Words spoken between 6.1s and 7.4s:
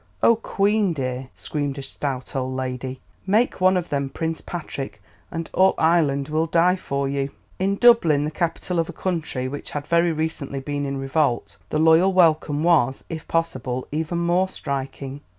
will die for you."